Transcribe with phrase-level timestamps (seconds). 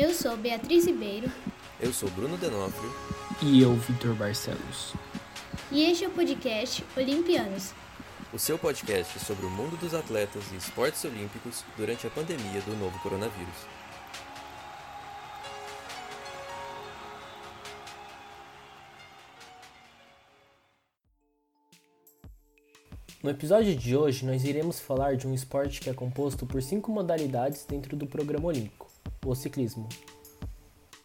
[0.00, 1.30] Eu sou Beatriz Ribeiro.
[1.78, 2.90] Eu sou Bruno Denofrio.
[3.42, 4.94] E eu, Vitor Barcelos.
[5.70, 7.74] E este é o podcast Olimpianos.
[8.32, 12.74] O seu podcast sobre o mundo dos atletas e esportes olímpicos durante a pandemia do
[12.76, 13.54] novo coronavírus.
[23.22, 26.90] No episódio de hoje, nós iremos falar de um esporte que é composto por cinco
[26.90, 28.89] modalidades dentro do programa olímpico:
[29.24, 29.88] o ciclismo.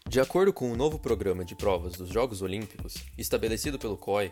[0.08, 4.30] De acordo com o novo programa de provas dos Jogos Olímpicos, estabelecido pelo COI,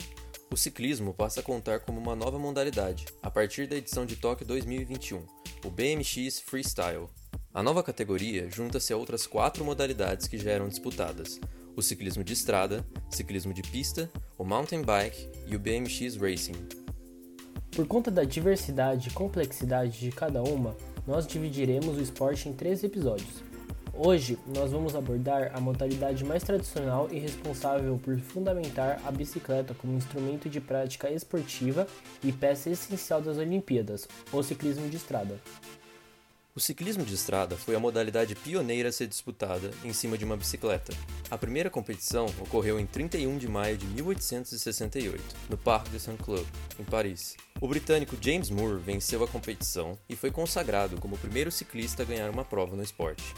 [0.52, 4.46] o ciclismo passa a contar como uma nova modalidade a partir da edição de Tóquio
[4.46, 5.26] 2021,
[5.64, 7.08] o BMX Freestyle.
[7.52, 11.40] A nova categoria junta-se a outras quatro modalidades que já eram disputadas:
[11.76, 16.68] o ciclismo de estrada, ciclismo de pista, o mountain bike e o BMX Racing.
[17.74, 22.84] Por conta da diversidade e complexidade de cada uma, nós dividiremos o esporte em três
[22.84, 23.42] episódios.
[23.96, 29.96] Hoje, nós vamos abordar a modalidade mais tradicional e responsável por fundamentar a bicicleta como
[29.96, 31.86] instrumento de prática esportiva
[32.22, 35.38] e peça essencial das Olimpíadas, o ciclismo de estrada.
[36.56, 40.36] O ciclismo de estrada foi a modalidade pioneira a ser disputada em cima de uma
[40.36, 40.92] bicicleta.
[41.30, 46.46] A primeira competição ocorreu em 31 de maio de 1868, no Parc de Saint-Cloud,
[46.78, 47.36] em Paris.
[47.60, 52.06] O britânico James Moore venceu a competição e foi consagrado como o primeiro ciclista a
[52.06, 53.34] ganhar uma prova no esporte.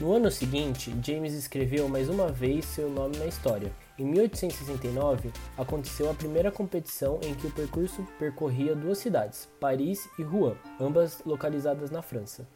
[0.00, 3.70] No ano seguinte, James escreveu mais uma vez seu nome na história.
[3.98, 10.22] Em 1869, aconteceu a primeira competição em que o percurso percorria duas cidades, Paris e
[10.22, 12.48] Rouen, ambas localizadas na França.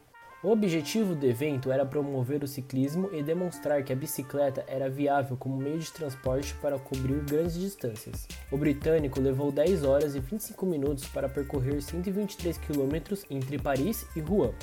[0.42, 5.36] O objetivo do evento era promover o ciclismo e demonstrar que a bicicleta era viável
[5.36, 8.26] como meio de transporte para cobrir grandes distâncias.
[8.50, 14.20] O britânico levou 10 horas e 25 minutos para percorrer 123 km entre Paris e
[14.20, 14.54] Rouen.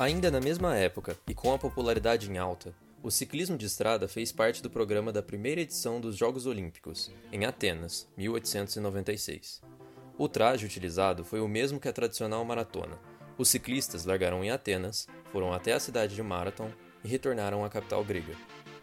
[0.00, 4.32] Ainda na mesma época, e com a popularidade em alta, o ciclismo de estrada fez
[4.32, 9.60] parte do programa da primeira edição dos Jogos Olímpicos, em Atenas, 1896.
[10.16, 12.98] O traje utilizado foi o mesmo que a tradicional maratona.
[13.36, 16.70] Os ciclistas largaram em Atenas, foram até a cidade de Marathon
[17.04, 18.32] e retornaram à capital grega.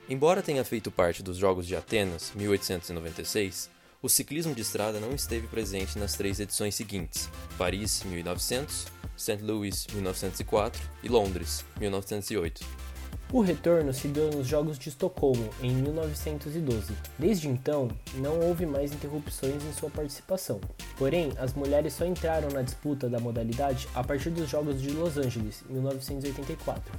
[0.07, 3.71] Embora tenha feito parte dos Jogos de Atenas, 1896,
[4.03, 8.85] o ciclismo de estrada não esteve presente nas três edições seguintes: Paris, 1900,
[9.17, 9.39] St.
[9.41, 12.87] Louis 1904 e Londres 1908.
[13.33, 16.93] O retorno se deu nos Jogos de Estocolmo em 1912.
[17.19, 20.61] Desde então, não houve mais interrupções em sua participação.
[20.97, 25.17] Porém, as mulheres só entraram na disputa da modalidade a partir dos Jogos de Los
[25.17, 26.97] Angeles, 1984.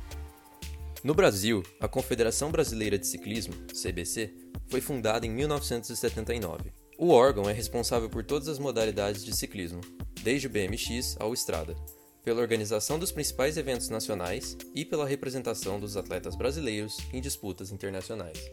[1.03, 4.35] No Brasil, a Confederação Brasileira de Ciclismo, CBC,
[4.69, 6.73] foi fundada em 1979.
[6.99, 9.81] O órgão é responsável por todas as modalidades de ciclismo,
[10.23, 11.75] desde o BMX ao estrada,
[12.29, 18.51] pela organização dos principais eventos nacionais e pela representação dos atletas brasileiros em disputas internacionais.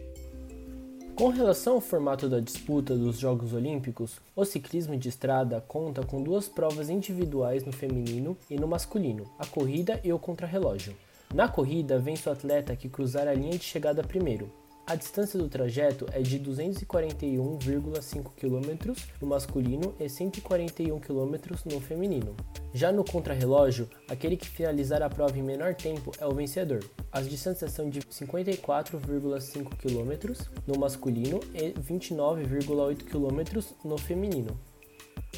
[1.13, 6.23] Com relação ao formato da disputa dos Jogos Olímpicos, o ciclismo de estrada conta com
[6.23, 10.95] duas provas individuais no feminino e no masculino, a corrida e o contrarrelógio.
[11.33, 14.49] Na corrida, vence o atleta que cruzar a linha de chegada primeiro,
[14.87, 21.35] a distância do trajeto é de 241,5 km no masculino e 141 km
[21.65, 22.35] no feminino.
[22.71, 26.83] Já no contrarrelógio, aquele que finalizar a prova em menor tempo é o vencedor.
[27.11, 30.33] As distâncias são de 54,5 km
[30.67, 34.59] no masculino e 29,8 km no feminino.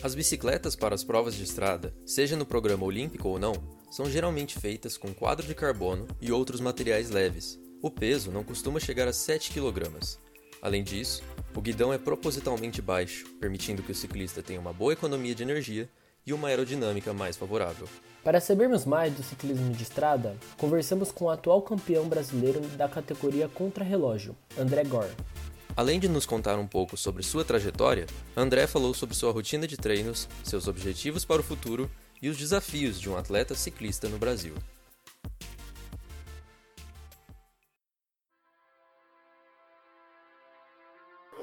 [0.04, 3.54] As bicicletas para as provas de estrada, seja no programa olímpico ou não,
[3.90, 8.80] são geralmente feitas com quadro de carbono e outros materiais leves, o peso não costuma
[8.80, 9.90] chegar a 7 kg.
[10.62, 11.24] Além disso,
[11.56, 15.90] o guidão é propositalmente baixo, permitindo que o ciclista tenha uma boa economia de energia
[16.26, 17.88] e uma aerodinâmica mais favorável.
[18.24, 23.48] Para sabermos mais do ciclismo de estrada, conversamos com o atual campeão brasileiro da categoria
[23.48, 25.16] contrarrelógio, André Gore.
[25.76, 29.78] Além de nos contar um pouco sobre sua trajetória, André falou sobre sua rotina de
[29.78, 31.90] treinos, seus objetivos para o futuro
[32.22, 34.56] e os desafios de um atleta ciclista no Brasil.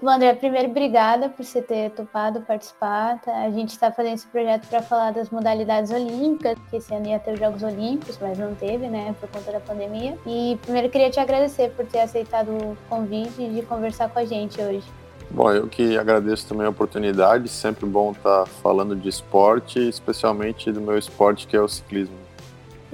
[0.08, 3.20] André, primeiro, obrigada por você ter topado participar.
[3.20, 3.42] Tá?
[3.42, 7.18] A gente está fazendo esse projeto para falar das modalidades olímpicas, que esse ano ia
[7.18, 10.18] ter os Jogos Olímpicos, mas não teve, né, por conta da pandemia.
[10.26, 14.60] E primeiro, queria te agradecer por ter aceitado o convite de conversar com a gente
[14.60, 14.84] hoje.
[15.30, 20.80] Bom, eu que agradeço também a oportunidade, sempre bom estar falando de esporte, especialmente do
[20.80, 22.23] meu esporte que é o ciclismo.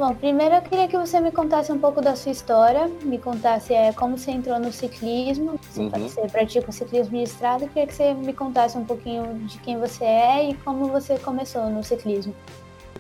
[0.01, 3.75] Bom, primeiro eu queria que você me contasse um pouco da sua história, me contasse
[3.75, 5.91] é, como você entrou no ciclismo, uhum.
[5.91, 9.59] você pratica o ciclismo de estrada, eu queria que você me contasse um pouquinho de
[9.59, 12.35] quem você é e como você começou no ciclismo.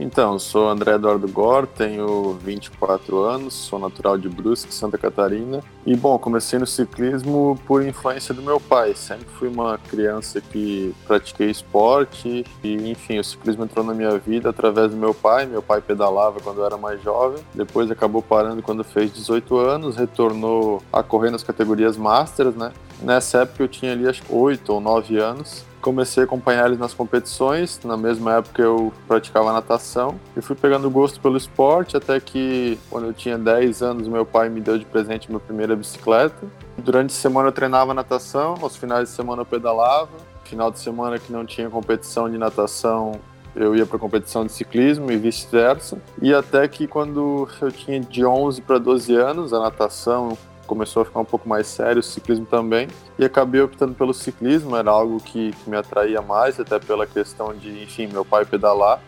[0.02, 5.62] Então, sou André Eduardo Gor, tenho 24 anos, sou natural de Brusque, Santa Catarina.
[5.84, 8.94] E, bom, comecei no ciclismo por influência do meu pai.
[8.94, 14.48] Sempre fui uma criança que pratiquei esporte e, enfim, o ciclismo entrou na minha vida
[14.48, 15.44] através do meu pai.
[15.44, 19.96] Meu pai pedalava quando eu era mais jovem, depois acabou parando quando fez 18 anos,
[19.96, 22.72] retornou a correr nas categorias Masters, né?
[23.02, 26.78] Nessa época eu tinha ali acho que 8 ou 9 anos comecei a acompanhar eles
[26.78, 27.80] nas competições.
[27.84, 33.06] Na mesma época eu praticava natação e fui pegando gosto pelo esporte até que quando
[33.06, 36.46] eu tinha 10 anos meu pai me deu de presente minha primeira bicicleta.
[36.78, 40.10] Durante a semana eu treinava natação, aos finais de semana eu pedalava.
[40.44, 43.12] Final de semana que não tinha competição de natação,
[43.54, 45.98] eu ia para competição de ciclismo e vice-versa.
[46.20, 50.36] E até que quando eu tinha de 11 para 12 anos, a natação
[50.70, 52.86] começou a ficar um pouco mais sério, o ciclismo também,
[53.18, 57.52] e acabei optando pelo ciclismo, era algo que, que me atraía mais, até pela questão
[57.52, 59.02] de, enfim, meu pai pedalar,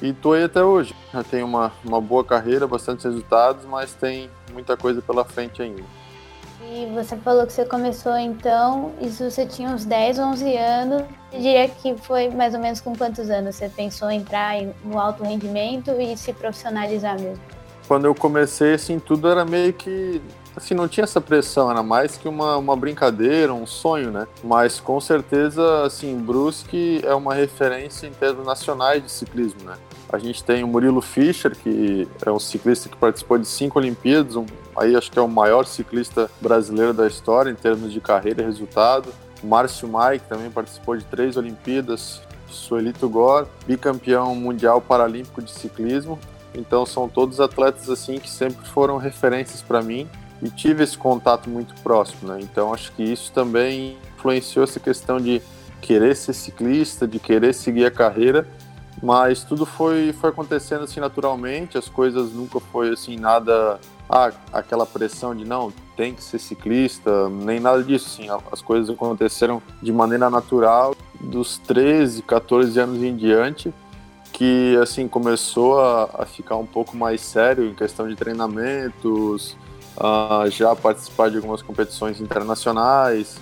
[0.00, 0.94] e tô aí até hoje.
[1.12, 5.82] Já tenho uma, uma boa carreira, bastante resultados, mas tem muita coisa pela frente ainda.
[6.70, 11.02] E você falou que você começou então, isso você tinha uns 10, 11 anos.
[11.32, 14.54] Eu diria que foi mais ou menos com quantos anos você pensou em entrar
[14.84, 17.42] no alto rendimento e se profissionalizar mesmo?
[17.88, 20.20] Quando eu comecei, assim, tudo era meio que
[20.58, 24.26] assim, não tinha essa pressão, era mais que uma, uma brincadeira, um sonho, né?
[24.44, 29.76] Mas com certeza, assim, Brusque é uma referência em termos nacionais de ciclismo, né?
[30.10, 34.36] A gente tem o Murilo Fischer, que é um ciclista que participou de cinco Olimpíadas,
[34.36, 34.46] um,
[34.76, 38.44] aí acho que é o maior ciclista brasileiro da história em termos de carreira e
[38.44, 39.12] resultado.
[39.42, 42.22] Márcio Mai, que também participou de três Olimpíadas.
[42.48, 46.18] Suelito Gor, bicampeão mundial paralímpico de ciclismo.
[46.54, 50.08] Então são todos atletas assim que sempre foram referências para mim
[50.42, 52.40] e tive esse contato muito próximo, né?
[52.40, 55.42] Então acho que isso também influenciou essa questão de
[55.80, 58.46] querer ser ciclista, de querer seguir a carreira,
[59.02, 64.86] mas tudo foi foi acontecendo assim naturalmente, as coisas nunca foi assim nada ah, aquela
[64.86, 69.92] pressão de não, tem que ser ciclista, nem nada disso, assim, as coisas aconteceram de
[69.92, 73.72] maneira natural dos 13, 14 anos em diante
[74.32, 79.56] que assim começou a, a ficar um pouco mais sério em questão de treinamentos,
[79.98, 83.36] uh, já participar de algumas competições internacionais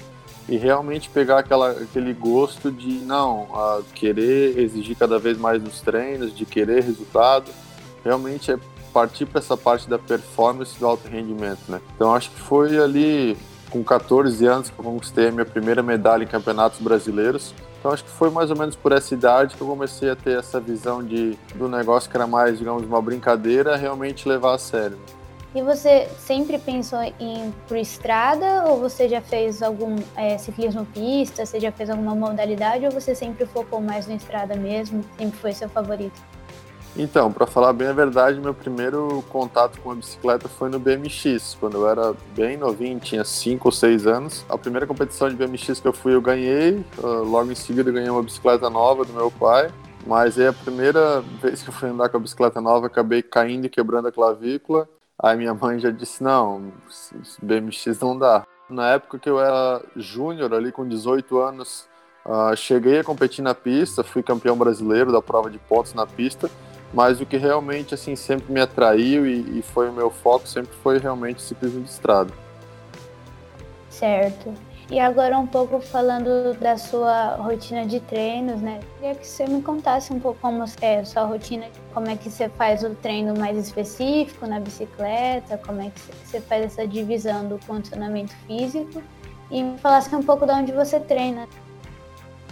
[0.48, 5.80] e realmente pegar aquela, aquele gosto de não uh, querer exigir cada vez mais nos
[5.80, 7.50] treinos, de querer resultado,
[8.04, 8.58] realmente é
[8.92, 11.80] partir para essa parte da performance do alto rendimento, né?
[11.94, 13.36] Então acho que foi ali
[13.68, 17.52] com 14 anos que eu conquistei a minha primeira medalha em campeonatos brasileiros.
[17.78, 20.38] Então acho que foi mais ou menos por essa idade que eu comecei a ter
[20.38, 24.98] essa visão de do negócio que era mais, digamos, uma brincadeira, realmente levar a sério.
[25.56, 31.46] E você sempre pensou em por estrada ou você já fez algum é, ciclismo pista,
[31.46, 35.54] você já fez alguma modalidade ou você sempre focou mais na estrada mesmo, sempre foi
[35.54, 36.20] seu favorito?
[36.94, 41.56] Então, para falar bem a verdade, meu primeiro contato com a bicicleta foi no BMX,
[41.58, 44.44] quando eu era bem novinho, tinha 5 ou 6 anos.
[44.50, 46.84] A primeira competição de BMX que eu fui, eu ganhei.
[46.98, 49.70] Uh, logo em seguida, eu ganhei uma bicicleta nova do meu pai.
[50.06, 53.64] Mas aí a primeira vez que eu fui andar com a bicicleta nova, acabei caindo
[53.64, 54.86] e quebrando a clavícula.
[55.22, 56.72] Aí minha mãe já disse: não,
[57.42, 58.46] BMX não dá.
[58.68, 61.88] Na época que eu era júnior, ali com 18 anos,
[62.24, 66.50] uh, cheguei a competir na pista, fui campeão brasileiro da prova de pontos na pista,
[66.92, 70.74] mas o que realmente assim sempre me atraiu e, e foi o meu foco sempre
[70.82, 72.32] foi realmente o ciclismo de estrada.
[73.88, 74.52] Certo.
[74.88, 78.78] E agora um pouco falando da sua rotina de treinos, né?
[78.94, 82.30] Queria que você me contasse um pouco como é a sua rotina, como é que
[82.30, 87.48] você faz o treino mais específico na bicicleta, como é que você faz essa divisão
[87.48, 89.02] do condicionamento físico
[89.50, 91.48] e me falasse um pouco de onde você treina.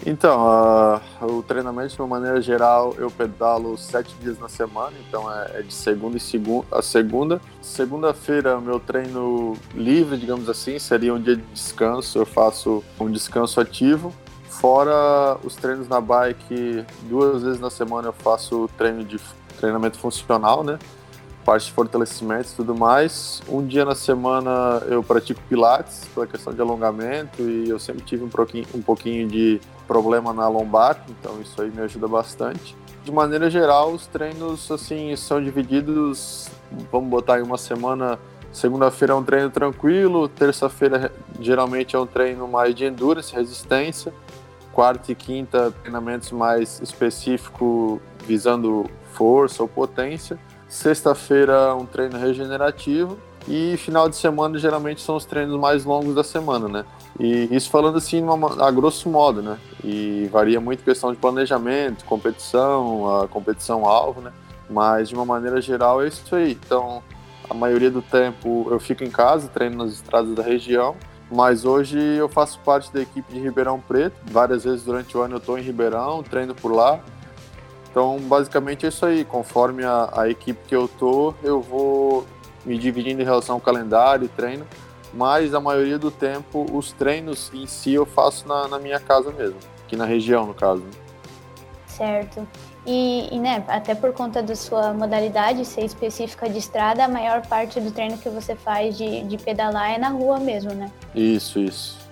[0.07, 5.33] Então, uh, o treinamento de uma maneira geral eu pedalo sete dias na semana, então
[5.33, 7.41] é, é de segunda e segunda a segunda.
[7.63, 12.19] Segunda-feira meu treino livre, digamos assim, seria um dia de descanso.
[12.19, 14.13] Eu faço um descanso ativo.
[14.47, 19.19] Fora os treinos na bike, duas vezes na semana eu faço treino de
[19.59, 20.79] treinamento funcional, né?
[21.45, 23.43] Parte de fortalecimento e tudo mais.
[23.49, 28.25] Um dia na semana eu pratico pilates, pela questão de alongamento, e eu sempre tive
[28.25, 32.75] um pouquinho, um pouquinho de problema na lombar, então isso aí me ajuda bastante.
[33.05, 36.49] De maneira geral, os treinos assim são divididos,
[36.91, 38.19] vamos botar em uma semana,
[38.51, 44.15] segunda-feira é um treino tranquilo, terça-feira geralmente é um treino mais de endurance, resistência,
[44.73, 53.77] quarta e quinta treinamentos mais específicos visando força ou potência, sexta-feira um treino regenerativo e
[53.77, 56.85] final de semana geralmente são os treinos mais longos da semana, né?
[57.21, 59.59] E isso falando assim uma, a grosso modo, né?
[59.83, 64.33] E varia muito questão de planejamento, competição, a competição alvo, né?
[64.69, 66.53] Mas de uma maneira geral é isso aí.
[66.53, 67.03] Então,
[67.49, 70.97] a maioria do tempo eu fico em casa, treino nas estradas da região,
[71.31, 74.17] mas hoje eu faço parte da equipe de Ribeirão Preto.
[74.31, 77.01] Várias vezes durante o ano eu estou em Ribeirão, treino por lá.
[77.95, 79.25] Então, basicamente é isso aí.
[79.25, 82.27] Conforme a, a equipe que eu tô, eu vou
[82.67, 84.67] me dividindo em relação ao calendário e treino.
[85.13, 89.31] Mas a maioria do tempo, os treinos em si eu faço na, na minha casa
[89.31, 90.83] mesmo, aqui na região, no caso.
[91.87, 92.45] Certo.
[92.85, 97.47] E, e, né, até por conta da sua modalidade ser específica de estrada, a maior
[97.47, 100.91] parte do treino que você faz de, de pedalar é na rua mesmo, né?
[101.15, 102.04] Isso, isso.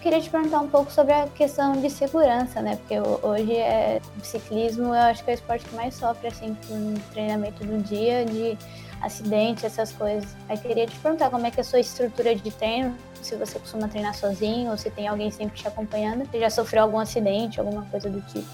[0.00, 2.76] Queria te perguntar um pouco sobre a questão de segurança, né?
[2.76, 6.94] Porque hoje é ciclismo, eu acho que é o esporte que mais sofre assim com
[7.12, 8.56] treinamento do dia, de
[9.02, 10.34] acidente, essas coisas.
[10.48, 13.58] Aí queria te perguntar como é que é a sua estrutura de treino, se você
[13.58, 16.26] costuma treinar sozinho ou se tem alguém sempre te acompanhando.
[16.26, 18.48] Você já sofreu algum acidente, alguma coisa do tipo?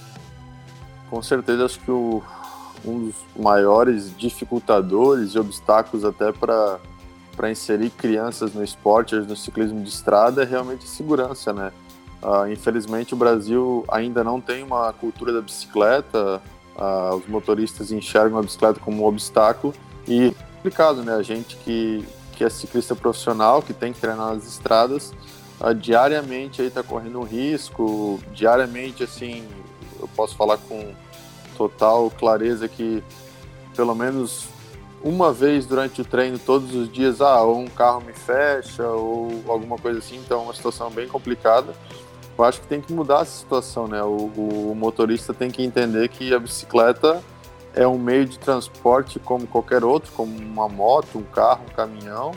[1.10, 2.22] com certeza acho que o,
[2.84, 6.78] um dos maiores dificultadores e obstáculos até para
[7.36, 11.72] para inserir crianças no esporte, no ciclismo de estrada, é realmente segurança, né?
[12.22, 16.40] Uh, infelizmente o Brasil ainda não tem uma cultura da bicicleta,
[16.74, 19.74] uh, os motoristas enxergam a bicicleta como um obstáculo
[20.08, 21.14] e é complicado, né?
[21.14, 25.12] A gente que, que é ciclista profissional, que tem que treinar nas estradas,
[25.60, 29.46] uh, diariamente aí tá correndo um risco, diariamente assim
[30.00, 30.94] eu posso falar com
[31.56, 33.02] total clareza que
[33.74, 34.48] pelo menos
[35.06, 39.40] uma vez durante o treino, todos os dias, ah, ou um carro me fecha, ou
[39.46, 41.72] alguma coisa assim, então é uma situação bem complicada.
[42.36, 44.02] Eu acho que tem que mudar essa situação, né?
[44.02, 47.22] O, o motorista tem que entender que a bicicleta
[47.72, 52.32] é um meio de transporte como qualquer outro, como uma moto, um carro, um caminhão,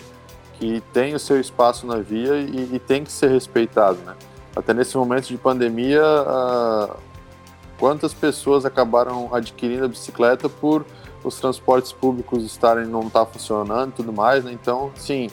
[0.59, 4.15] que tem o seu espaço na via e, e tem que ser respeitado, né?
[4.55, 6.95] Até nesse momento de pandemia, uh,
[7.79, 10.85] quantas pessoas acabaram adquirindo a bicicleta por
[11.23, 14.51] os transportes públicos estarem não estar tá funcionando e tudo mais, né?
[14.51, 15.29] Então, sim,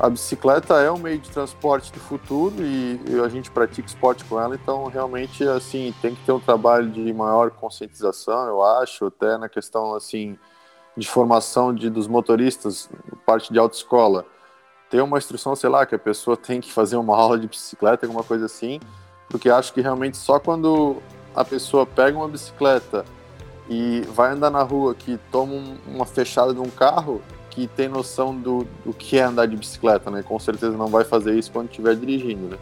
[0.00, 4.40] a bicicleta é um meio de transporte do futuro e, a gente pratica esporte com
[4.40, 9.36] ela, então realmente assim tem que ter um trabalho de maior conscientização, eu acho, até
[9.36, 10.38] na questão assim
[10.96, 12.88] de formação de, dos motoristas,
[13.26, 14.24] parte de autoescola,
[14.88, 18.06] ter uma instrução, sei lá, que a pessoa tem que fazer uma aula de bicicleta,
[18.06, 18.80] alguma coisa assim,
[19.28, 20.96] porque acho que realmente só quando
[21.36, 23.04] a pessoa pega uma bicicleta
[23.70, 25.54] e vai andar na rua que toma
[25.86, 30.10] uma fechada de um carro que tem noção do, do que é andar de bicicleta,
[30.10, 30.24] né?
[30.24, 32.58] Com certeza não vai fazer isso quando estiver dirigindo, né?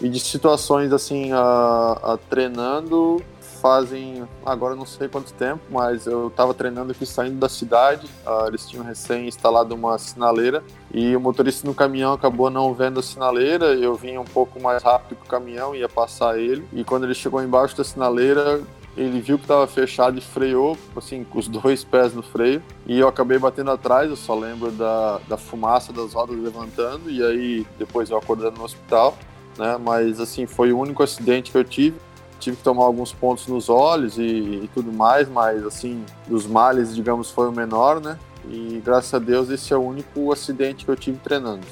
[0.00, 3.20] E de situações assim, a, a treinando
[3.66, 8.06] fazem agora não sei quanto tempo, mas eu estava treinando aqui saindo da cidade.
[8.24, 10.62] Uh, eles tinham recém instalado uma sinaleira
[10.92, 13.74] e o motorista no caminhão acabou não vendo a sinaleira.
[13.74, 16.64] Eu vim um pouco mais rápido que o caminhão, ia passar ele.
[16.72, 18.60] E quando ele chegou embaixo da sinaleira,
[18.96, 22.62] ele viu que estava fechado e freou, assim, com os dois pés no freio.
[22.86, 27.10] E eu acabei batendo atrás, eu só lembro da, da fumaça das rodas levantando.
[27.10, 29.16] E aí depois eu acordando no hospital.
[29.58, 29.76] Né?
[29.78, 31.96] Mas assim, foi o único acidente que eu tive
[32.38, 36.94] tive que tomar alguns pontos nos olhos e, e, tudo mais, mas assim, dos males,
[36.94, 38.18] digamos, foi o menor, né?
[38.48, 41.66] E graças a Deus esse é o único acidente que eu tive treinando.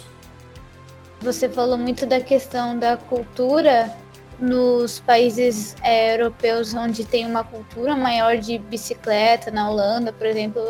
[1.20, 3.94] Você falou muito da questão da cultura
[4.38, 10.62] nos países é, europeus onde tem uma cultura maior de bicicleta, na Holanda, por exemplo,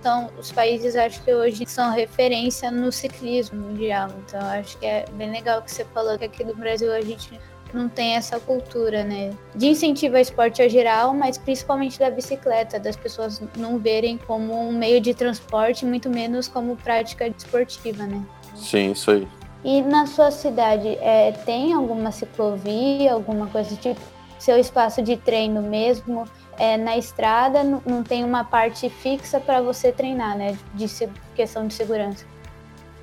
[0.00, 4.08] então os países acho que hoje são referência no ciclismo mundial.
[4.26, 7.38] Então acho que é bem legal que você falou que aqui no Brasil a gente
[7.72, 9.30] não tem essa cultura, né?
[9.54, 14.68] De incentivo ao esporte a geral, mas principalmente da bicicleta, das pessoas não verem como
[14.68, 18.24] um meio de transporte, muito menos como prática esportiva, né?
[18.56, 19.28] Sim, isso aí.
[19.62, 24.00] E na sua cidade, é, tem alguma ciclovia, alguma coisa tipo
[24.38, 26.24] seu espaço de treino mesmo?
[26.58, 30.58] É, na estrada não tem uma parte fixa para você treinar, né?
[30.74, 30.86] De
[31.34, 32.24] questão de segurança.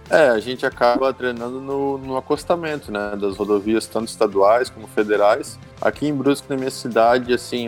[0.10, 5.60] É, a gente acaba treinando no, no acostamento, né, das rodovias tanto estaduais como federais.
[5.82, 7.68] Aqui em Brusque, na minha cidade, assim,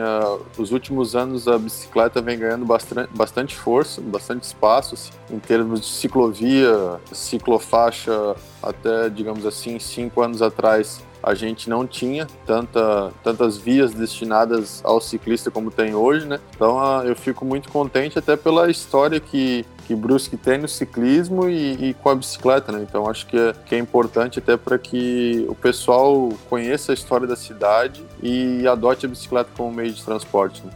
[0.57, 5.81] os últimos anos a bicicleta vem ganhando bastante, bastante força, bastante espaço, assim, em termos
[5.81, 13.57] de ciclovia, ciclofaixa, até, digamos assim, cinco anos atrás a gente não tinha tanta, tantas
[13.57, 16.39] vias destinadas ao ciclista como tem hoje, né?
[16.55, 21.89] Então eu fico muito contente até pela história que, que Brusque tem no ciclismo e,
[21.89, 22.85] e com a bicicleta, né?
[22.87, 27.25] Então acho que é, que é importante até para que o pessoal conheça a história
[27.25, 30.63] da cidade e adote a bicicleta como meio de transporte.
[30.63, 30.71] Né?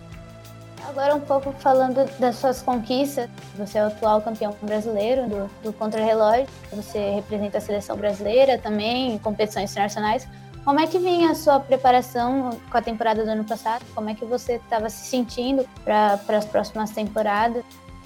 [0.89, 3.29] Agora um pouco falando das suas conquistas.
[3.55, 6.47] Você é o atual campeão brasileiro do, do contrarrelógio.
[6.71, 10.27] Você representa a seleção brasileira também em competições internacionais.
[10.65, 13.85] Como é que vinha a sua preparação com a temporada do ano passado?
[13.93, 17.63] Como é que você estava se sentindo para as próximas temporadas?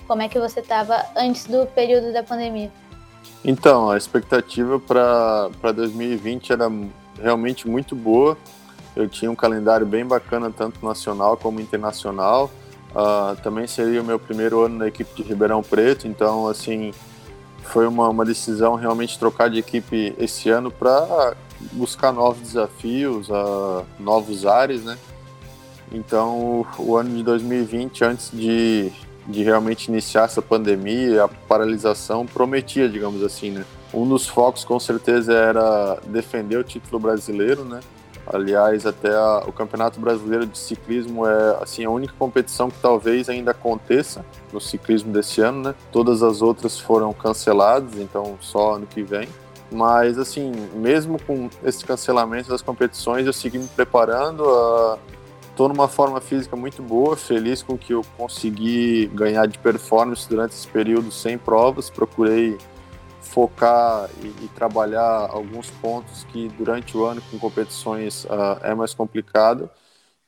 [0.07, 2.71] Como é que você estava antes do período da pandemia?
[3.43, 6.71] Então, a expectativa para 2020 era
[7.21, 8.37] realmente muito boa.
[8.95, 12.49] Eu tinha um calendário bem bacana, tanto nacional como internacional.
[12.91, 16.91] Uh, também seria o meu primeiro ano na equipe de Ribeirão Preto, então, assim,
[17.61, 21.35] foi uma, uma decisão realmente trocar de equipe esse ano para
[21.73, 24.97] buscar novos desafios, uh, novos ares, né?
[25.91, 28.91] Então, o, ano de 2020, antes de,
[29.27, 33.65] de realmente iniciar essa pandemia, a paralisação prometia, digamos assim, né?
[33.93, 37.81] Um dos focos, com certeza, era defender o título brasileiro, né?
[38.25, 43.29] Aliás, até a, o Campeonato Brasileiro de Ciclismo é assim a única competição que talvez
[43.29, 45.75] ainda aconteça no ciclismo desse ano, né?
[45.91, 49.29] Todas as outras foram canceladas, então só ano que vem.
[49.72, 54.43] Mas assim, mesmo com esse cancelamento das competições, eu segui me preparando.
[55.57, 60.51] Estou numa forma física muito boa, feliz com que eu consegui ganhar de performance durante
[60.51, 61.89] esse período sem provas.
[61.89, 62.59] Procurei
[63.21, 68.93] focar e, e, trabalhar alguns pontos que durante o ano com competições uh, é mais
[68.93, 69.67] complicado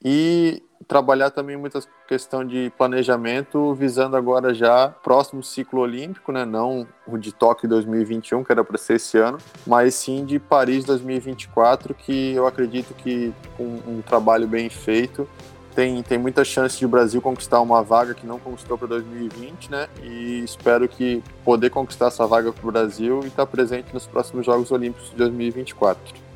[0.03, 6.45] e trabalhar também muita questão de planejamento visando agora já próximo ciclo olímpico, né?
[6.45, 10.85] Não o de Tóquio 2021 que era para ser esse ano, mas sim de Paris
[10.85, 15.27] 2024 que eu acredito que com um trabalho bem feito
[15.75, 19.71] tem, tem muita chance de o Brasil conquistar uma vaga que não conquistou para 2020,
[19.71, 19.87] né?
[20.03, 24.05] E espero que poder conquistar essa vaga para o Brasil e estar tá presente nos
[24.05, 26.28] próximos Jogos Olímpicos de 2024.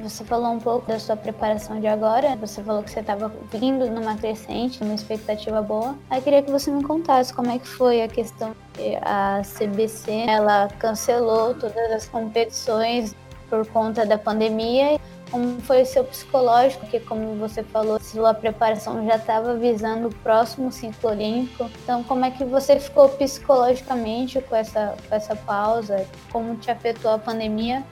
[0.00, 2.36] Você falou um pouco da sua preparação de agora.
[2.36, 5.96] Você falou que você estava vindo numa crescente, numa expectativa boa.
[6.08, 10.26] Aí queria que você me contasse como é que foi a questão que a CBC
[10.28, 13.14] ela cancelou todas as competições
[13.50, 14.98] por conta da pandemia
[15.30, 20.14] como foi o seu psicológico, que como você falou, sua preparação já estava visando o
[20.16, 21.70] próximo ciclo olímpico.
[21.82, 26.06] Então, como é que você ficou psicologicamente com essa, com essa pausa?
[26.32, 27.84] Como te afetou a pandemia?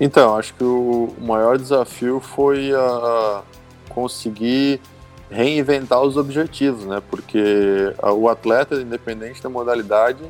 [0.00, 3.42] Então, acho que o maior desafio foi a
[3.90, 4.80] conseguir
[5.30, 7.02] reinventar os objetivos, né?
[7.10, 10.24] Porque o atleta, independente da modalidade,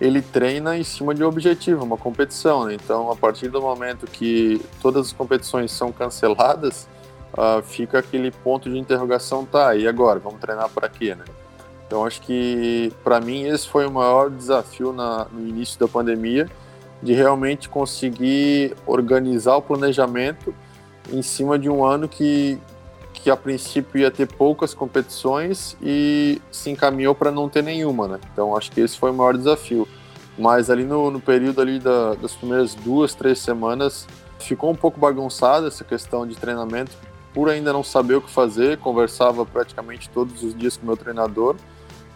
[0.00, 2.66] ele treina em cima de um objetivo, uma competição.
[2.66, 2.74] Né?
[2.74, 6.88] Então, a partir do momento que todas as competições são canceladas,
[7.32, 10.18] uh, fica aquele ponto de interrogação, tá, e agora?
[10.18, 11.24] Vamos treinar para quê, né?
[11.86, 16.50] Então, acho que, para mim, esse foi o maior desafio na, no início da pandemia,
[17.04, 20.54] de realmente conseguir organizar o planejamento
[21.12, 22.58] em cima de um ano que,
[23.12, 28.20] que a princípio ia ter poucas competições e se encaminhou para não ter nenhuma, né?
[28.32, 29.86] Então acho que esse foi o maior desafio.
[30.38, 34.06] Mas ali no, no período ali da, das primeiras duas, três semanas,
[34.38, 36.92] ficou um pouco bagunçada essa questão de treinamento,
[37.34, 38.78] por ainda não saber o que fazer.
[38.78, 41.54] Conversava praticamente todos os dias com meu treinador,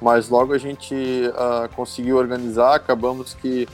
[0.00, 2.74] mas logo a gente uh, conseguiu organizar.
[2.74, 3.68] Acabamos que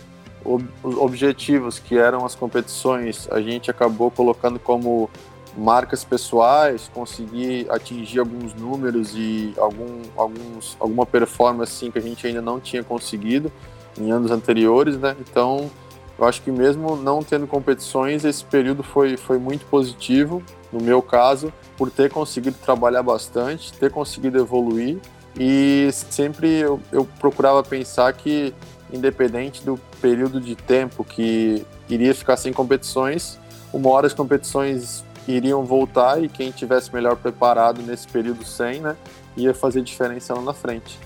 [0.45, 5.09] os objetivos, que eram as competições, a gente acabou colocando como
[5.57, 12.27] marcas pessoais, conseguir atingir alguns números e algum, alguns, alguma performance assim, que a gente
[12.27, 13.51] ainda não tinha conseguido
[13.99, 15.17] em anos anteriores, né?
[15.21, 15.71] Então,
[16.19, 21.01] eu acho que mesmo não tendo competições, esse período foi, foi muito positivo, no meu
[21.01, 24.99] caso, por ter conseguido trabalhar bastante, ter conseguido evoluir
[25.39, 28.55] e sempre eu, eu procurava pensar que,
[28.95, 33.39] independente do período de tempo que iria ficar sem competições,
[33.73, 38.97] uma hora as competições iriam voltar e quem tivesse melhor preparado nesse período sem, né,
[39.37, 40.99] ia fazer diferença lá na frente.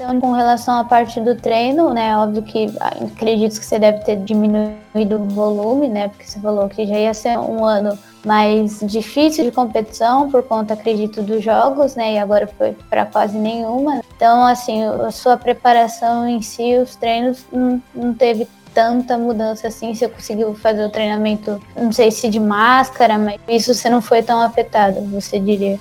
[0.00, 3.98] Então, com relação à parte do treino, né, óbvio que ah, acredito que você deve
[4.04, 8.78] ter diminuído o volume, né, porque você falou que já ia ser um ano mais
[8.80, 14.00] difícil de competição por conta, acredito, dos jogos, né, e agora foi para quase nenhuma.
[14.14, 19.92] Então, assim, a sua preparação em si, os treinos, não, não teve tanta mudança assim,
[19.92, 24.22] você conseguiu fazer o treinamento, não sei se de máscara, mas isso você não foi
[24.22, 25.80] tão afetado, você diria?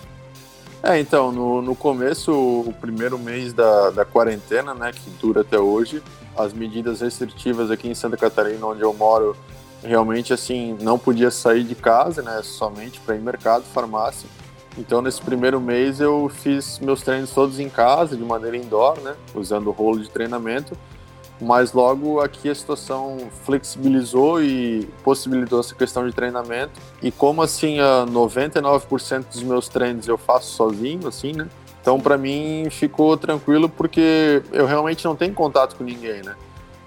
[0.83, 5.59] É, então, no, no começo, o primeiro mês da, da quarentena, né, que dura até
[5.59, 6.03] hoje,
[6.37, 9.35] as medidas restritivas aqui em Santa Catarina, onde eu moro,
[9.83, 14.29] realmente, assim, não podia sair de casa, né, somente para ir mercado, farmácia.
[14.77, 19.15] Então, nesse primeiro mês, eu fiz meus treinos todos em casa, de maneira indoor, né,
[19.33, 20.77] usando rolo de treinamento
[21.39, 26.79] mas logo aqui a situação flexibilizou e possibilitou essa questão de treinamento.
[27.01, 31.47] E como assim, a 99% dos meus treinos eu faço sozinho, assim, né?
[31.81, 36.35] Então para mim ficou tranquilo porque eu realmente não tenho contato com ninguém, né?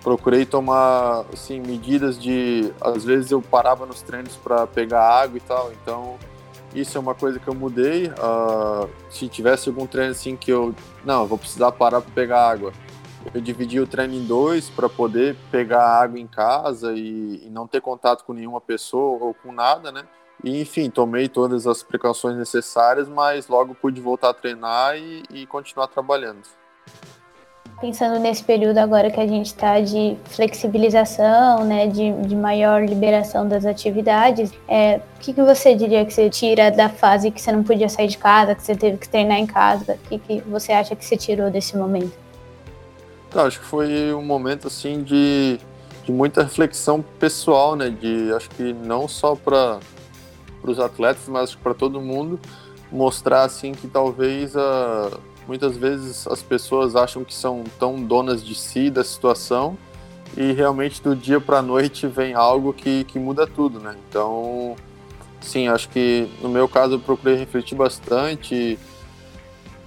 [0.02, 5.40] procurei tomar assim medidas de às vezes eu parava nos treinos para pegar água e
[5.40, 6.16] tal então
[6.74, 10.74] isso é uma coisa que eu mudei uh, se tivesse algum treino assim que eu
[11.04, 12.72] não vou precisar parar para pegar água
[13.34, 17.66] eu dividi o treino em dois para poder pegar água em casa e, e, não
[17.66, 20.04] ter contato com nenhuma pessoa ou com nada né
[20.42, 25.46] e enfim tomei todas as precauções necessárias mas logo pude voltar a treinar e, e
[25.46, 26.42] continuar trabalhando
[27.80, 33.48] pensando nesse período agora que a gente está de flexibilização, né, de, de maior liberação
[33.48, 37.50] das atividades, é, o que, que você diria que você tira da fase que você
[37.50, 39.94] não podia sair de casa, que você teve que treinar em casa?
[39.94, 42.29] O que, que você acha que você tirou desse momento?
[43.30, 45.58] Então, acho que foi um momento assim de,
[46.04, 47.88] de muita reflexão pessoal, né?
[47.88, 49.80] De acho que não só para
[50.62, 52.38] os atletas, mas para todo mundo
[52.92, 55.10] mostrar assim que talvez a
[55.50, 59.76] Muitas vezes as pessoas acham que são tão donas de si, da situação,
[60.36, 63.96] e realmente do dia para a noite vem algo que, que muda tudo, né?
[64.08, 64.76] Então,
[65.40, 68.78] sim, acho que no meu caso eu procurei refletir bastante,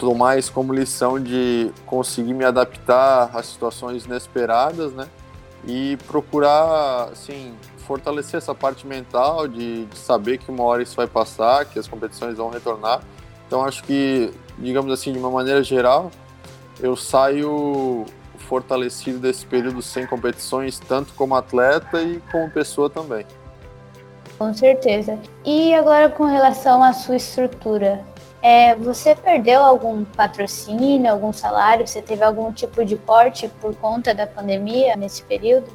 [0.03, 5.07] tomar isso como lição de conseguir me adaptar a situações inesperadas, né?
[5.65, 11.07] E procurar, assim, fortalecer essa parte mental de, de saber que uma hora isso vai
[11.07, 13.01] passar, que as competições vão retornar.
[13.47, 16.11] Então acho que digamos assim, de uma maneira geral,
[16.79, 18.05] eu saio
[18.37, 23.25] fortalecido desse período sem competições, tanto como atleta e como pessoa também.
[24.37, 25.17] Com certeza.
[25.45, 28.03] E agora com relação à sua estrutura,
[28.43, 31.87] é, você perdeu algum patrocínio, algum salário?
[31.87, 35.67] Você teve algum tipo de corte por conta da pandemia nesse período?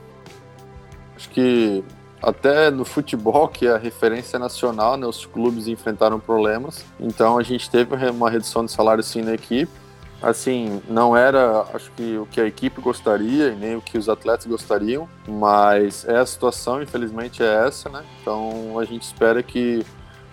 [1.16, 1.83] Acho que
[2.22, 6.85] até no futebol, que é a referência nacional, né, os clubes enfrentaram problemas.
[7.00, 9.72] Então a gente teve uma redução de salário sim na equipe.
[10.20, 14.11] Assim, não era, acho que o que a equipe gostaria e nem o que os
[14.11, 18.04] atletas gostariam, mas é a situação, infelizmente é essa, né?
[18.20, 19.87] Então a gente espera que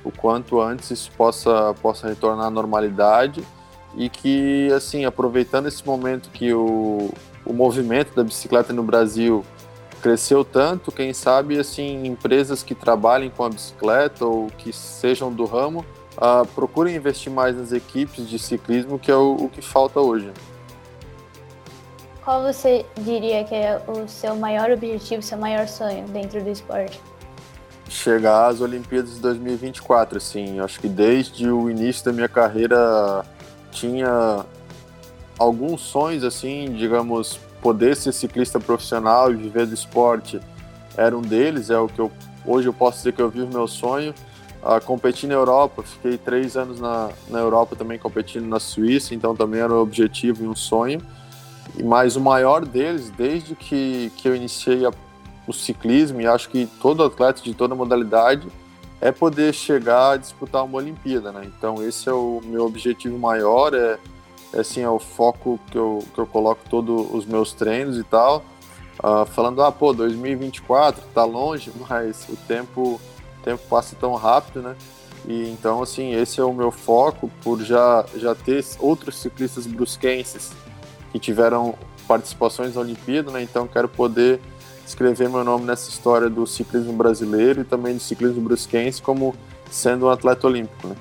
[0.05, 3.43] o quanto antes isso possa possa retornar à normalidade
[3.95, 7.09] e que assim, aproveitando esse momento que o,
[7.45, 9.43] o movimento da bicicleta no Brasil
[10.01, 15.45] cresceu tanto, quem sabe assim empresas que trabalhem com a bicicleta ou que sejam do
[15.45, 15.83] ramo
[16.17, 20.31] uh, procurem investir mais nas equipes de ciclismo, que é o, o que falta hoje.
[22.23, 26.99] Qual você diria que é o seu maior objetivo, seu maior sonho dentro do esporte?
[28.05, 30.59] Chegar às Olimpíadas de 2024, assim.
[30.59, 33.25] Acho que desde o início da minha carreira
[33.71, 34.45] tinha
[35.39, 40.39] alguns sonhos, assim, digamos, poder ser ciclista profissional e viver do esporte
[40.95, 42.11] era um deles, é o que eu
[42.45, 44.13] hoje eu posso dizer que eu vivo meu sonho.
[44.61, 49.35] Uh, competi na Europa, fiquei três anos na, na Europa também competindo na Suíça, então
[49.35, 51.01] também era um objetivo e um sonho.
[51.75, 54.91] E mas o maior deles, desde que, que eu iniciei a,
[55.47, 58.47] o ciclismo, e acho que todo atleta de toda modalidade,
[59.01, 61.45] é poder chegar a disputar uma Olimpíada, né?
[61.45, 63.99] Então esse é o meu objetivo maior, é
[64.57, 68.43] assim, é o foco que eu, que eu coloco todos os meus treinos e tal.
[69.03, 72.99] Uh, falando, ah, pô, 2024 tá longe, mas o tempo,
[73.39, 74.75] o tempo passa tão rápido, né?
[75.27, 80.51] E então, assim, esse é o meu foco por já, já ter outros ciclistas brusquenses
[81.11, 81.75] que tiveram
[82.07, 83.41] participações na Olimpíada, né?
[83.41, 84.39] Então, quero poder
[84.85, 89.35] escrever meu nome nessa história do ciclismo brasileiro e também do ciclismo brusquense como
[89.69, 90.95] sendo um atleta olímpico, né?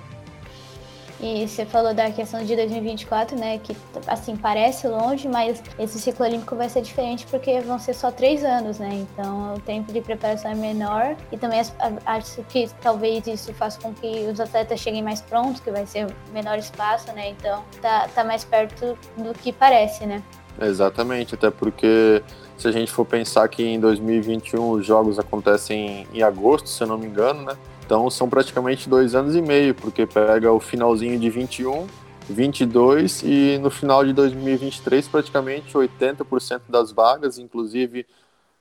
[1.20, 3.58] E você falou da questão de 2024, né?
[3.58, 3.74] Que
[4.06, 8.44] assim parece longe, mas esse ciclo olímpico vai ser diferente porque vão ser só três
[8.44, 8.90] anos, né?
[8.92, 11.60] Então o tempo de preparação é menor e também
[12.04, 16.14] acho que talvez isso faça com que os atletas cheguem mais prontos, que vai ser
[16.32, 17.30] menor espaço, né?
[17.30, 20.22] Então tá, tá mais perto do que parece, né?
[20.60, 22.22] Exatamente, até porque
[22.56, 26.86] se a gente for pensar que em 2021 os jogos acontecem em agosto, se eu
[26.86, 27.56] não me engano, né?
[27.84, 31.86] Então são praticamente dois anos e meio, porque pega o finalzinho de 21,
[32.28, 38.06] 22 e no final de 2023 praticamente 80% das vagas, inclusive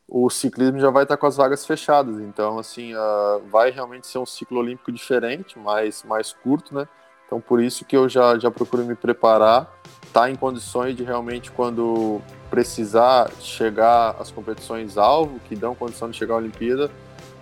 [0.07, 2.19] o ciclismo já vai estar com as vagas fechadas.
[2.19, 6.87] Então assim uh, vai realmente ser um ciclo olímpico diferente, mais mais curto, né?
[7.25, 9.71] Então por isso que eu já já procuro me preparar,
[10.11, 12.21] tá em condições de realmente quando
[12.53, 16.91] precisar chegar às competições alvo que dão condição de chegar à Olimpíada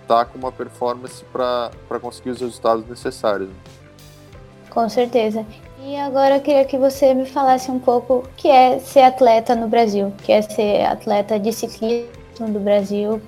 [0.07, 3.49] tá com uma performance para conseguir os resultados necessários.
[4.69, 5.45] Com certeza.
[5.83, 9.53] E agora eu queria que você me falasse um pouco o que é ser atleta
[9.53, 12.07] no Brasil, que é ser atleta de ciclismo
[12.47, 13.21] do Brasil.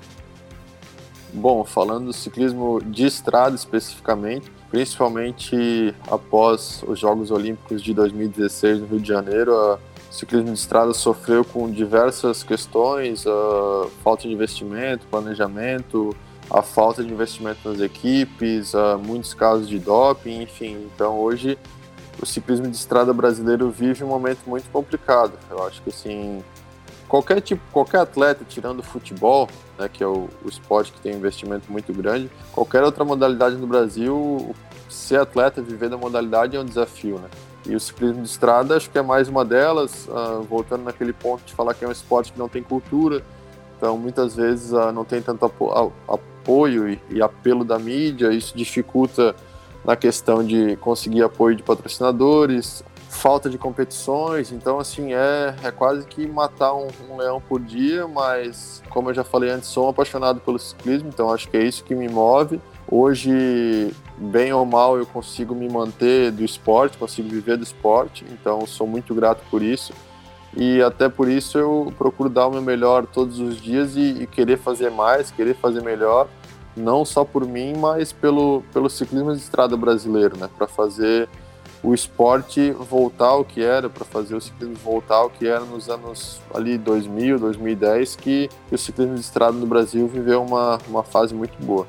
[1.34, 8.86] Bom, falando do ciclismo de estrada especificamente, principalmente após os Jogos Olímpicos de 2016 no
[8.86, 9.78] Rio de Janeiro,
[10.14, 13.24] ciclismo de estrada sofreu com diversas questões,
[14.02, 16.14] falta de investimento, planejamento,
[16.50, 18.72] a falta de investimento nas equipes,
[19.04, 20.88] muitos casos de doping, enfim.
[20.94, 21.58] Então hoje
[22.22, 25.32] o ciclismo de estrada brasileiro vive um momento muito complicado.
[25.50, 26.44] Eu acho que assim
[27.08, 29.48] qualquer tipo, qualquer atleta tirando o futebol,
[29.78, 33.56] né, que é o, o esporte que tem um investimento muito grande, qualquer outra modalidade
[33.56, 34.54] no Brasil,
[34.88, 37.28] ser atleta, viver da modalidade é um desafio, né?
[37.66, 41.44] E o ciclismo de estrada acho que é mais uma delas, uh, voltando naquele ponto
[41.44, 43.22] de falar que é um esporte que não tem cultura,
[43.76, 48.54] então muitas vezes uh, não tem tanto apo apoio e, e, apelo da mídia, isso
[48.54, 49.34] dificulta
[49.82, 56.06] na questão de conseguir apoio de patrocinadores, falta de competições, então assim é, é quase
[56.06, 59.88] que matar um, um, leão por dia, mas como eu já falei antes, sou um
[59.88, 62.60] apaixonado pelo ciclismo, então acho que é isso que me move.
[62.86, 68.66] Hoje, bem ou mal, eu consigo me manter do esporte, consigo viver do esporte, então
[68.66, 69.92] sou muito grato por isso.
[70.56, 74.26] E até por isso eu procuro dar o meu melhor todos os dias e, e
[74.26, 76.28] querer fazer mais, querer fazer melhor,
[76.76, 80.48] não só por mim, mas pelo, pelo ciclismo de estrada brasileiro, né?
[80.56, 81.28] Para fazer
[81.82, 85.90] o esporte voltar ao que era, para fazer o ciclismo voltar ao que era nos
[85.90, 91.34] anos ali 2000, 2010, que, o ciclismo de estrada no Brasil viveu uma, uma fase
[91.34, 91.86] muito boa.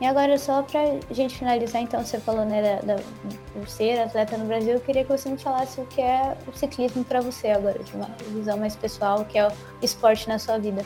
[0.00, 4.46] E agora, só para gente finalizar, então, você falou né, da, da, ser atleta no
[4.46, 7.78] Brasil, eu queria que você me falasse o que é o ciclismo para você agora,
[7.78, 10.82] de uma visão mais pessoal, o que é o esporte na sua vida.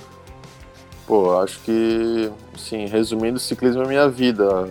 [1.07, 4.67] Pô, acho que, sim, resumindo, o ciclismo é minha vida.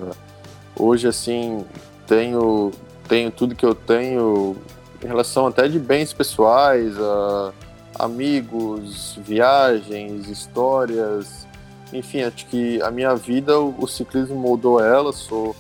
[0.78, 1.66] Hoje, assim,
[2.06, 2.72] tenho,
[3.08, 4.58] tenho tudo que eu tenho
[5.02, 7.54] em relação até de bens pessoais, a
[8.00, 11.48] amigos, viagens, histórias,
[11.94, 15.14] enfim, acho que a minha vida, o, o ciclismo moldou ela.
[15.14, 15.56] Sou,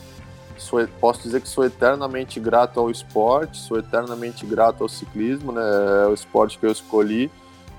[0.57, 5.61] sou, posso dizer que sou eternamente grato ao esporte, sou eternamente grato ao ciclismo, né?
[6.05, 7.31] É o esporte que eu escolhi.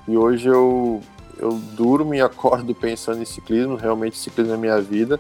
[0.07, 1.01] E hoje eu,
[1.39, 3.77] eu durmo e acordo pensando em ciclismo.
[3.77, 5.19] Realmente, ciclismo é minha vida.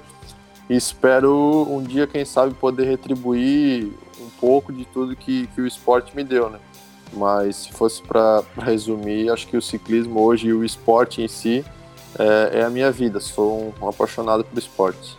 [0.70, 5.66] E espero um dia, quem sabe, poder retribuir um pouco de tudo que, que o
[5.66, 6.58] esporte me deu, né?
[7.12, 11.64] Mas se fosse para resumir, acho que o ciclismo hoje e o esporte em si
[12.18, 13.20] é, é a minha vida.
[13.20, 15.16] Sou um, um apaixonado por esportes.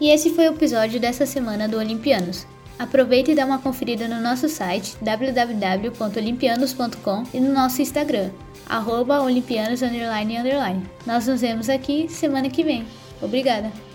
[0.00, 2.44] E esse foi o episódio dessa semana do Olimpianos.
[2.78, 8.32] Aproveita e dá uma conferida no nosso site www.olimpianos.com e no nosso Instagram,
[8.68, 10.82] arroba olimpianos__.
[11.06, 12.84] Nós nos vemos aqui semana que vem.
[13.20, 13.91] Obrigada!